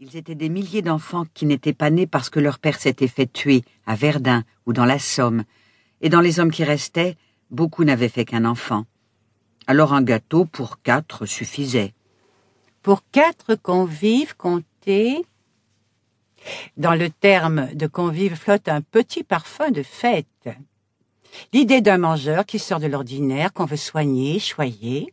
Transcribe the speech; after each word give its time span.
Ils 0.00 0.16
étaient 0.16 0.36
des 0.36 0.48
milliers 0.48 0.82
d'enfants 0.82 1.24
qui 1.34 1.44
n'étaient 1.44 1.72
pas 1.72 1.90
nés 1.90 2.06
parce 2.06 2.30
que 2.30 2.38
leur 2.38 2.60
père 2.60 2.80
s'était 2.80 3.08
fait 3.08 3.26
tuer 3.26 3.64
à 3.84 3.96
Verdun 3.96 4.44
ou 4.64 4.72
dans 4.72 4.84
la 4.84 5.00
Somme, 5.00 5.42
et 6.00 6.08
dans 6.08 6.20
les 6.20 6.38
hommes 6.38 6.52
qui 6.52 6.62
restaient, 6.62 7.16
beaucoup 7.50 7.82
n'avaient 7.82 8.08
fait 8.08 8.24
qu'un 8.24 8.44
enfant. 8.44 8.86
Alors 9.66 9.94
un 9.94 10.02
gâteau 10.02 10.44
pour 10.44 10.82
quatre 10.82 11.26
suffisait. 11.26 11.94
Pour 12.80 13.02
quatre 13.10 13.56
convives 13.56 14.36
comptés, 14.36 15.26
dans 16.76 16.94
le 16.94 17.10
terme 17.10 17.74
de 17.74 17.88
convive 17.88 18.36
flotte 18.36 18.68
un 18.68 18.82
petit 18.82 19.24
parfum 19.24 19.72
de 19.72 19.82
fête. 19.82 20.48
L'idée 21.52 21.80
d'un 21.80 21.98
mangeur 21.98 22.46
qui 22.46 22.60
sort 22.60 22.78
de 22.78 22.86
l'ordinaire, 22.86 23.52
qu'on 23.52 23.64
veut 23.64 23.76
soigner, 23.76 24.38
choyer. 24.38 25.12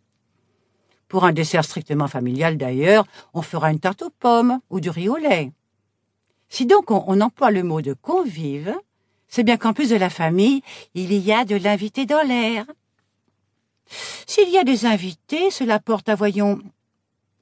Pour 1.07 1.23
un 1.23 1.33
dessert 1.33 1.63
strictement 1.63 2.07
familial 2.07 2.57
d'ailleurs, 2.57 3.05
on 3.33 3.41
fera 3.41 3.71
une 3.71 3.79
tarte 3.79 4.01
aux 4.01 4.09
pommes 4.09 4.59
ou 4.69 4.79
du 4.79 4.89
riz 4.89 5.09
au 5.09 5.17
lait. 5.17 5.51
Si 6.49 6.65
donc 6.65 6.91
on, 6.91 7.21
emploie 7.21 7.51
le 7.51 7.63
mot 7.63 7.81
de 7.81 7.93
convive, 7.93 8.73
c'est 9.27 9.43
bien 9.43 9.57
qu'en 9.57 9.73
plus 9.73 9.89
de 9.89 9.95
la 9.95 10.09
famille, 10.09 10.61
il 10.93 11.13
y 11.13 11.31
a 11.31 11.45
de 11.45 11.55
l'invité 11.55 12.05
dans 12.05 12.25
l'air. 12.25 12.65
S'il 14.25 14.49
y 14.49 14.57
a 14.57 14.63
des 14.63 14.85
invités, 14.85 15.51
cela 15.51 15.79
porte 15.79 16.09
à, 16.09 16.15
voyons, 16.15 16.59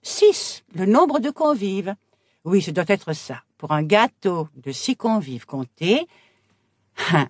six, 0.02 0.64
le 0.74 0.86
nombre 0.86 1.20
de 1.20 1.30
convives. 1.30 1.96
Oui, 2.44 2.62
ce 2.62 2.72
doit 2.72 2.84
être 2.88 3.14
ça. 3.14 3.44
Pour 3.58 3.72
un 3.72 3.84
gâteau 3.84 4.50
de 4.58 4.72
six 4.72 4.96
convives 4.96 5.46
comptés. 5.46 6.08
Hein. 7.12 7.28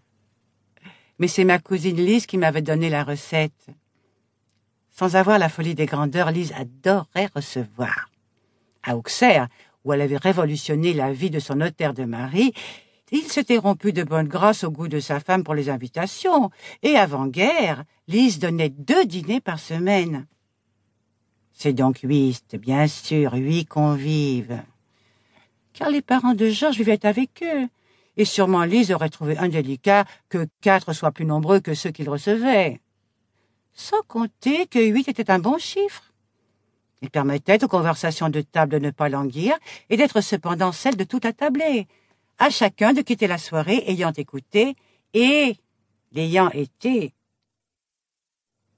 Mais 1.19 1.27
c'est 1.27 1.43
ma 1.43 1.59
cousine 1.59 1.97
Lise 1.97 2.25
qui 2.25 2.37
m'avait 2.37 2.63
donné 2.63 2.89
la 2.89 3.03
recette. 3.03 3.67
Sans 4.93 5.15
avoir 5.15 5.39
la 5.39 5.49
folie 5.49 5.73
des 5.73 5.87
grandeurs, 5.87 6.31
Lise 6.31 6.53
adorait 6.53 7.29
recevoir. 7.35 8.09
À 8.83 8.95
Auxerre, 8.95 9.47
où 9.83 9.91
elle 9.91 10.01
avait 10.01 10.17
révolutionné 10.17 10.93
la 10.93 11.11
vie 11.11 11.31
de 11.31 11.39
son 11.39 11.55
notaire 11.55 11.95
de 11.95 12.05
mari, 12.05 12.53
il 13.11 13.23
s'était 13.23 13.57
rompu 13.57 13.91
de 13.91 14.03
bonne 14.03 14.27
grâce 14.27 14.63
au 14.63 14.71
goût 14.71 14.87
de 14.87 14.99
sa 14.99 15.19
femme 15.19 15.43
pour 15.43 15.55
les 15.55 15.69
invitations, 15.69 16.51
et 16.83 16.95
avant-guerre, 16.95 17.83
Lise 18.07 18.37
donnait 18.37 18.69
deux 18.69 19.05
dîners 19.05 19.41
par 19.41 19.59
semaine. 19.59 20.27
C'est 21.53 21.73
donc 21.73 21.99
huit, 22.03 22.55
bien 22.55 22.87
sûr, 22.87 23.33
huit 23.33 23.65
convives. 23.65 24.61
Car 25.73 25.89
les 25.89 26.01
parents 26.01 26.35
de 26.35 26.49
Georges 26.49 26.77
vivaient 26.77 27.05
avec 27.05 27.43
eux, 27.43 27.67
et 28.15 28.25
sûrement 28.25 28.63
Lise 28.63 28.91
aurait 28.91 29.09
trouvé 29.09 29.37
indélicat 29.39 30.05
que 30.29 30.47
quatre 30.61 30.93
soient 30.93 31.11
plus 31.11 31.25
nombreux 31.25 31.59
que 31.61 31.73
ceux 31.73 31.91
qu'il 31.91 32.09
recevait. 32.09 32.79
Sans 33.73 34.01
compter 34.07 34.67
que 34.67 34.79
huit 34.79 35.07
était 35.07 35.31
un 35.31 35.39
bon 35.39 35.57
chiffre. 35.57 36.13
Il 37.01 37.09
permettait 37.09 37.63
aux 37.63 37.67
conversations 37.67 38.29
de 38.29 38.41
table 38.41 38.73
de 38.73 38.79
ne 38.79 38.91
pas 38.91 39.09
languir 39.09 39.55
et 39.89 39.97
d'être 39.97 40.21
cependant 40.21 40.71
celles 40.71 40.95
de 40.95 41.03
tout 41.03 41.19
attabler, 41.23 41.87
à 42.37 42.49
chacun 42.49 42.93
de 42.93 43.01
quitter 43.01 43.27
la 43.27 43.37
soirée 43.37 43.83
ayant 43.87 44.13
écouté 44.13 44.75
et 45.13 45.57
l'ayant 46.13 46.49
été. 46.51 47.13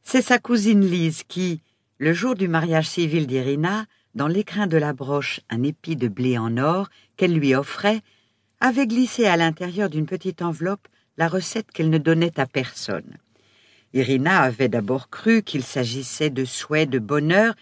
C'est 0.04 0.22
sa 0.22 0.40
cousine 0.40 0.86
Lise 0.86 1.24
qui, 1.28 1.62
le 1.98 2.14
jour 2.14 2.36
du 2.36 2.48
mariage 2.48 2.90
civil 2.90 3.28
d'Irina, 3.28 3.86
dans 4.16 4.28
l'écrin 4.28 4.66
de 4.66 4.78
la 4.78 4.94
broche 4.94 5.42
un 5.50 5.62
épi 5.64 5.96
de 5.96 6.08
blé 6.08 6.38
en 6.38 6.58
or 6.58 6.90
qu'elle 7.18 7.34
lui 7.34 7.54
offrait, 7.54 8.02
avait 8.60 8.88
glissé 8.88 9.26
à 9.26 9.38
l'intérieur 9.38 9.90
d'une 9.90 10.06
petite 10.06 10.42
enveloppe 10.42 10.88
la 11.18 11.28
recette 11.28 11.72
qu'elle 11.72 11.90
ne 11.90 11.98
donnait 11.98 12.40
à 12.40 12.46
personne. 12.46 13.18
Irina 13.96 14.42
avait 14.42 14.68
d'abord 14.68 15.10
cru 15.10 15.42
qu'il 15.42 15.64
s'agissait 15.64 16.30
de 16.30 16.44
souhaits 16.44 16.90
de 16.90 17.00
bonheur 17.00 17.56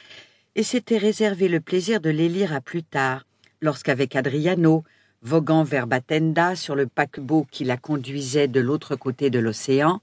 et 0.56 0.64
s'était 0.64 0.98
réservé 0.98 1.48
le 1.48 1.60
plaisir 1.60 2.02
de 2.02 2.10
les 2.10 2.28
lire 2.28 2.54
à 2.54 2.60
plus 2.60 2.82
tard, 2.82 3.28
lorsqu'avec 3.62 4.16
Adriano, 4.16 4.84
voguant 5.22 5.64
vers 5.64 5.86
Batenda 5.86 6.56
sur 6.56 6.74
le 6.74 6.88
paquebot 6.88 7.46
qui 7.52 7.64
la 7.66 7.78
conduisait 7.78 8.48
de 8.48 8.60
l'autre 8.60 8.96
côté 8.96 9.30
de 9.30 9.38
l'océan, 9.38 10.02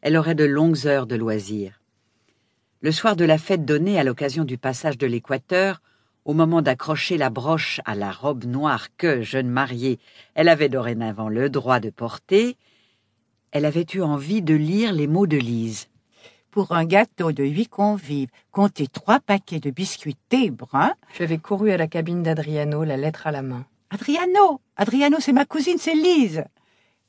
elle 0.00 0.16
aurait 0.16 0.34
de 0.34 0.44
longues 0.44 0.86
heures 0.86 1.06
de 1.06 1.14
loisirs. 1.14 1.78
Le 2.80 2.90
soir 2.90 3.14
de 3.14 3.26
la 3.26 3.36
fête 3.36 3.66
donnée 3.66 3.98
à 3.98 4.04
l'occasion 4.04 4.44
du 4.44 4.56
passage 4.56 4.96
de 4.96 5.06
l'équateur, 5.06 5.82
au 6.24 6.32
moment 6.32 6.62
d'accrocher 6.62 7.18
la 7.18 7.28
broche 7.28 7.82
à 7.84 7.94
la 7.94 8.10
robe 8.10 8.44
noire 8.44 8.88
que, 8.96 9.20
jeune 9.20 9.48
mariée, 9.48 9.98
elle 10.34 10.48
avait 10.48 10.70
dorénavant 10.70 11.28
le 11.28 11.50
droit 11.50 11.80
de 11.80 11.90
porter, 11.90 12.56
elle 13.54 13.64
avait 13.64 13.86
eu 13.94 14.02
envie 14.02 14.42
de 14.42 14.54
lire 14.54 14.92
les 14.92 15.06
mots 15.06 15.28
de 15.28 15.36
Lise. 15.36 15.86
Pour 16.50 16.72
un 16.72 16.84
gâteau 16.84 17.30
de 17.30 17.44
huit 17.44 17.68
convives, 17.68 18.30
comptez 18.50 18.88
trois 18.88 19.20
paquets 19.20 19.60
de 19.60 19.70
biscuits 19.70 20.16
thé 20.28 20.50
bruns. 20.50 20.92
J'avais 21.16 21.38
couru 21.38 21.70
à 21.70 21.76
la 21.76 21.86
cabine 21.86 22.24
d'Adriano, 22.24 22.82
la 22.82 22.96
lettre 22.96 23.28
à 23.28 23.30
la 23.30 23.42
main. 23.42 23.64
Adriano 23.90 24.60
Adriano, 24.76 25.18
c'est 25.20 25.32
ma 25.32 25.44
cousine, 25.44 25.78
c'est 25.78 25.94
Lise. 25.94 26.44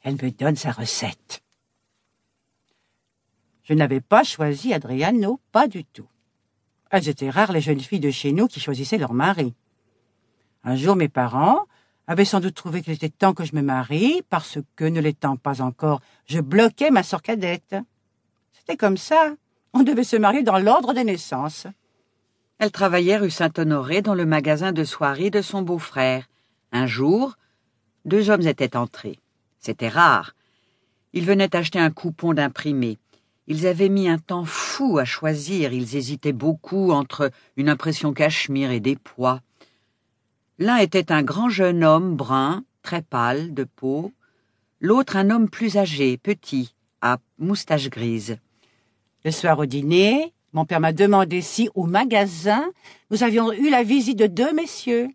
Elle 0.03 0.17
me 0.21 0.29
donne 0.29 0.55
sa 0.55 0.71
recette. 0.71 1.41
Je 3.63 3.73
n'avais 3.73 4.01
pas 4.01 4.23
choisi 4.23 4.71
Adriano, 4.71 5.39
pas 5.51 5.67
du 5.67 5.83
tout. 5.83 6.07
Elles 6.91 7.09
étaient 7.09 7.31
rares 7.31 7.53
les 7.53 7.61
jeunes 7.61 7.79
filles 7.79 7.99
de 7.99 8.11
chez 8.11 8.31
nous 8.31 8.45
qui 8.45 8.59
choisissaient 8.59 8.99
leur 8.99 9.13
mari. 9.13 9.55
Un 10.63 10.75
jour, 10.75 10.95
mes 10.95 11.09
parents 11.09 11.65
avaient 12.07 12.25
sans 12.25 12.39
doute 12.39 12.55
trouvé 12.55 12.81
qu'il 12.81 12.93
était 12.93 13.09
temps 13.09 13.33
que 13.33 13.45
je 13.45 13.55
me 13.55 13.61
marie, 13.61 14.21
parce 14.29 14.59
que, 14.75 14.85
ne 14.85 15.01
l'étant 15.01 15.37
pas 15.37 15.61
encore, 15.61 16.01
je 16.27 16.39
bloquais 16.39 16.91
ma 16.91 17.03
sœur 17.03 17.21
cadette. 17.21 17.75
C'était 18.53 18.77
comme 18.77 18.97
ça. 18.97 19.33
On 19.73 19.83
devait 19.83 20.03
se 20.03 20.15
marier 20.15 20.43
dans 20.43 20.59
l'ordre 20.59 20.93
des 20.93 21.03
naissances. 21.03 21.67
Elle 22.59 22.71
travaillait 22.71 23.17
rue 23.17 23.31
Saint-Honoré 23.31 24.01
dans 24.01 24.15
le 24.15 24.25
magasin 24.25 24.71
de 24.71 24.83
soierie 24.83 25.31
de 25.31 25.41
son 25.41 25.61
beau-frère. 25.61 26.27
Un 26.71 26.87
jour, 26.87 27.35
deux 28.05 28.29
hommes 28.29 28.47
étaient 28.47 28.77
entrés. 28.77 29.19
C'était 29.59 29.89
rare. 29.89 30.35
Ils 31.13 31.25
venaient 31.25 31.55
acheter 31.55 31.79
un 31.79 31.91
coupon 31.91 32.33
d'imprimé. 32.33 32.97
Ils 33.47 33.67
avaient 33.67 33.89
mis 33.89 34.09
un 34.09 34.17
temps 34.17 34.45
fou 34.45 34.97
à 34.97 35.05
choisir, 35.05 35.71
ils 35.71 35.95
hésitaient 35.95 36.33
beaucoup 36.33 36.91
entre 36.91 37.31
une 37.57 37.69
impression 37.69 38.13
cachemire 38.13 38.71
et 38.71 38.79
des 38.79 38.95
poids. 38.95 39.41
L'un 40.57 40.77
était 40.77 41.11
un 41.11 41.21
grand 41.21 41.49
jeune 41.49 41.83
homme 41.83 42.15
brun, 42.15 42.63
très 42.81 43.01
pâle 43.01 43.53
de 43.53 43.65
peau, 43.65 44.13
l'autre 44.79 45.17
un 45.17 45.29
homme 45.29 45.49
plus 45.49 45.75
âgé, 45.75 46.17
petit, 46.17 46.73
à 47.01 47.17
moustache 47.39 47.89
grise. 47.89 48.37
Le 49.25 49.31
soir 49.31 49.59
au 49.59 49.65
dîner, 49.65 50.33
mon 50.53 50.63
père 50.63 50.79
m'a 50.79 50.93
demandé 50.93 51.41
si, 51.41 51.69
au 51.75 51.85
magasin, 51.85 52.71
nous 53.11 53.23
avions 53.23 53.51
eu 53.51 53.69
la 53.69 53.83
visite 53.83 54.17
de 54.17 54.27
deux 54.27 54.53
messieurs. 54.53 55.09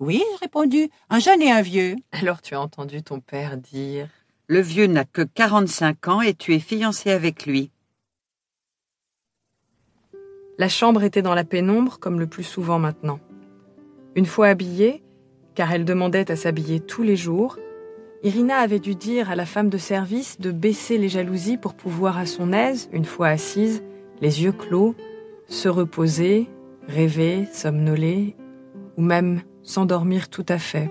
Oui, 0.00 0.24
j'ai 0.30 0.36
répondu, 0.46 0.88
un 1.10 1.18
jeune 1.18 1.42
et 1.42 1.52
un 1.52 1.60
vieux. 1.60 1.96
Alors 2.12 2.40
tu 2.40 2.54
as 2.54 2.60
entendu 2.60 3.02
ton 3.02 3.20
père 3.20 3.58
dire 3.58 4.08
Le 4.46 4.60
vieux 4.60 4.86
n'a 4.86 5.04
que 5.04 5.22
quarante-cinq 5.22 6.08
ans 6.08 6.22
et 6.22 6.32
tu 6.32 6.54
es 6.54 6.60
fiancé 6.60 7.10
avec 7.10 7.44
lui. 7.44 7.70
La 10.56 10.70
chambre 10.70 11.02
était 11.02 11.22
dans 11.22 11.34
la 11.34 11.44
pénombre 11.44 11.98
comme 11.98 12.18
le 12.18 12.26
plus 12.26 12.44
souvent 12.44 12.78
maintenant. 12.78 13.20
Une 14.16 14.26
fois 14.26 14.46
habillée, 14.46 15.02
car 15.54 15.72
elle 15.72 15.84
demandait 15.84 16.30
à 16.30 16.36
s'habiller 16.36 16.80
tous 16.80 17.02
les 17.02 17.16
jours, 17.16 17.58
Irina 18.22 18.58
avait 18.58 18.78
dû 18.78 18.94
dire 18.94 19.30
à 19.30 19.36
la 19.36 19.44
femme 19.44 19.68
de 19.68 19.78
service 19.78 20.40
de 20.40 20.50
baisser 20.50 20.98
les 20.98 21.08
jalousies 21.08 21.56
pour 21.56 21.74
pouvoir 21.74 22.16
à 22.16 22.24
son 22.24 22.52
aise, 22.52 22.88
une 22.92 23.04
fois 23.04 23.28
assise, 23.28 23.82
les 24.20 24.42
yeux 24.42 24.52
clos, 24.52 24.94
se 25.48 25.68
reposer, 25.68 26.48
rêver, 26.88 27.46
somnoler, 27.52 28.36
ou 28.96 29.02
même 29.02 29.42
s'endormir 29.62 30.28
tout 30.28 30.46
à 30.48 30.58
fait. 30.58 30.90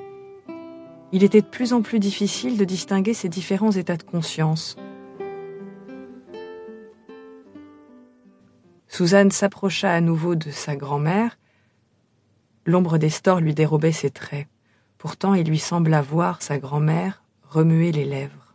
Il 1.11 1.23
était 1.23 1.41
de 1.41 1.47
plus 1.47 1.73
en 1.73 1.81
plus 1.81 1.99
difficile 1.99 2.57
de 2.57 2.65
distinguer 2.65 3.13
ces 3.13 3.29
différents 3.29 3.71
états 3.71 3.97
de 3.97 4.03
conscience. 4.03 4.75
Suzanne 8.87 9.31
s'approcha 9.31 9.91
à 9.91 10.01
nouveau 10.01 10.35
de 10.35 10.51
sa 10.51 10.75
grand-mère. 10.75 11.37
L'ombre 12.65 12.97
des 12.97 13.09
stores 13.09 13.41
lui 13.41 13.53
dérobait 13.53 13.91
ses 13.91 14.09
traits. 14.09 14.47
Pourtant, 14.97 15.33
il 15.33 15.47
lui 15.47 15.59
sembla 15.59 16.01
voir 16.01 16.41
sa 16.41 16.57
grand-mère 16.57 17.23
remuer 17.43 17.91
les 17.91 18.05
lèvres. 18.05 18.53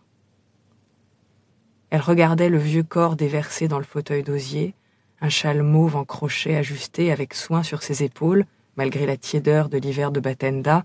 Elle 1.90 2.00
regardait 2.00 2.48
le 2.48 2.58
vieux 2.58 2.82
corps 2.82 3.16
déversé 3.16 3.68
dans 3.68 3.78
le 3.78 3.84
fauteuil 3.84 4.22
d'osier, 4.22 4.74
un 5.20 5.28
châle 5.28 5.62
mauve 5.62 5.96
en 5.96 6.04
crochet 6.04 6.56
ajusté 6.56 7.12
avec 7.12 7.34
soin 7.34 7.62
sur 7.62 7.82
ses 7.82 8.02
épaules, 8.02 8.44
malgré 8.76 9.06
la 9.06 9.16
tiédeur 9.16 9.68
de 9.68 9.78
l'hiver 9.78 10.12
de 10.12 10.20
Batenda, 10.20 10.84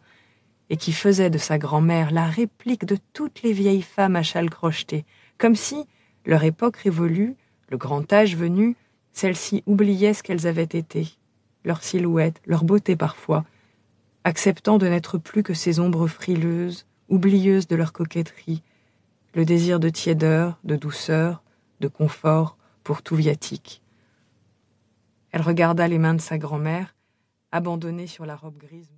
et 0.69 0.77
qui 0.77 0.91
faisait 0.91 1.29
de 1.29 1.37
sa 1.37 1.57
grand-mère 1.57 2.11
la 2.11 2.25
réplique 2.25 2.85
de 2.85 2.97
toutes 3.13 3.41
les 3.43 3.53
vieilles 3.53 3.81
femmes 3.81 4.15
à 4.15 4.23
châle 4.23 4.49
crocheté, 4.49 5.05
comme 5.37 5.55
si, 5.55 5.85
leur 6.25 6.43
époque 6.43 6.77
révolue, 6.77 7.35
le 7.69 7.77
grand 7.77 8.11
âge 8.11 8.35
venu, 8.35 8.75
celles-ci 9.11 9.63
oubliaient 9.65 10.13
ce 10.13 10.23
qu'elles 10.23 10.47
avaient 10.47 10.63
été, 10.63 11.17
leur 11.63 11.83
silhouette, 11.83 12.41
leur 12.45 12.63
beauté 12.63 12.95
parfois, 12.95 13.45
acceptant 14.23 14.77
de 14.77 14.87
n'être 14.87 15.17
plus 15.17 15.43
que 15.43 15.53
ces 15.53 15.79
ombres 15.79 16.07
frileuses, 16.07 16.85
oublieuses 17.09 17.67
de 17.67 17.75
leur 17.75 17.93
coquetterie, 17.93 18.63
le 19.35 19.45
désir 19.45 19.79
de 19.79 19.89
tiédeur, 19.89 20.57
de 20.63 20.75
douceur, 20.75 21.43
de 21.79 21.87
confort 21.87 22.57
pour 22.83 23.01
tout 23.01 23.15
viatique. 23.15 23.81
Elle 25.31 25.41
regarda 25.41 25.87
les 25.87 25.97
mains 25.97 26.13
de 26.13 26.21
sa 26.21 26.37
grand-mère, 26.37 26.95
abandonnées 27.51 28.07
sur 28.07 28.25
la 28.25 28.35
robe 28.35 28.57
grise. 28.57 28.91